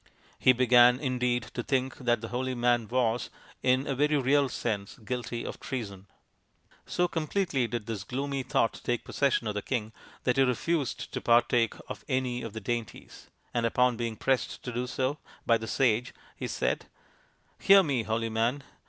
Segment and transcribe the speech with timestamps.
[0.39, 3.29] He began, indeed, to think that the holy man was,
[3.61, 6.07] in a very real sense, guilty of treason.
[6.87, 9.93] So completely did this gloomy thought take possession of the king,
[10.23, 14.71] that he refused to partake of any of the dainties, and upon being pressed to
[14.71, 16.87] do so by the sage, he said:"
[17.59, 18.63] Hear me, holy man